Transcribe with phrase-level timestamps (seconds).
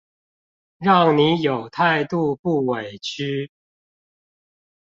[0.79, 3.51] 讓你有態度不委曲